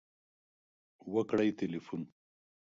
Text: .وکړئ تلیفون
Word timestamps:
.وکړئ 1.13 1.49
تلیفون 1.59 2.01